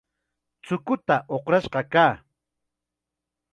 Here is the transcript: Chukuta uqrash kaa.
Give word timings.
Chukuta 0.65 1.15
uqrash 1.35 1.69
kaa. 1.93 2.13